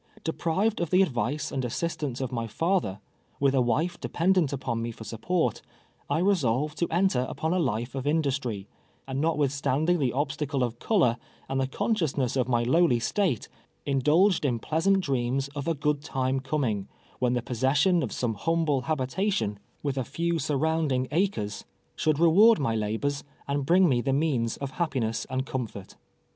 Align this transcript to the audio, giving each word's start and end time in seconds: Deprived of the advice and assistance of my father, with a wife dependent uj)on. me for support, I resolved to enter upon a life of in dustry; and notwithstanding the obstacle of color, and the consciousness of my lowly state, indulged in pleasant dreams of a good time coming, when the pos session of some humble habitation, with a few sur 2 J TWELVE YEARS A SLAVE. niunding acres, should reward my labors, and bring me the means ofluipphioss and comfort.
Deprived 0.23 0.81
of 0.81 0.89
the 0.89 1.03
advice 1.03 1.51
and 1.51 1.63
assistance 1.63 2.19
of 2.21 2.31
my 2.31 2.47
father, 2.47 2.99
with 3.39 3.53
a 3.53 3.61
wife 3.61 3.99
dependent 3.99 4.49
uj)on. 4.49 4.79
me 4.81 4.89
for 4.89 5.03
support, 5.03 5.61
I 6.09 6.17
resolved 6.17 6.79
to 6.79 6.87
enter 6.89 7.27
upon 7.29 7.53
a 7.53 7.59
life 7.59 7.93
of 7.93 8.07
in 8.07 8.23
dustry; 8.23 8.65
and 9.07 9.21
notwithstanding 9.21 9.99
the 9.99 10.11
obstacle 10.13 10.63
of 10.63 10.79
color, 10.79 11.17
and 11.47 11.61
the 11.61 11.67
consciousness 11.67 12.35
of 12.35 12.47
my 12.47 12.63
lowly 12.63 12.97
state, 12.99 13.47
indulged 13.85 14.43
in 14.43 14.57
pleasant 14.57 15.01
dreams 15.01 15.49
of 15.49 15.67
a 15.67 15.75
good 15.75 16.01
time 16.01 16.39
coming, 16.39 16.87
when 17.19 17.33
the 17.33 17.43
pos 17.43 17.59
session 17.59 18.01
of 18.01 18.11
some 18.11 18.33
humble 18.33 18.81
habitation, 18.85 19.59
with 19.83 19.99
a 19.99 20.03
few 20.03 20.39
sur 20.39 20.55
2 20.55 20.57
J 20.57 20.59
TWELVE 20.61 20.61
YEARS 20.61 20.79
A 20.79 20.81
SLAVE. 20.81 20.89
niunding 21.03 21.07
acres, 21.11 21.65
should 21.95 22.17
reward 22.19 22.57
my 22.59 22.75
labors, 22.75 23.23
and 23.47 23.67
bring 23.67 23.87
me 23.87 24.01
the 24.01 24.13
means 24.13 24.57
ofluipphioss 24.57 25.27
and 25.29 25.45
comfort. 25.45 25.95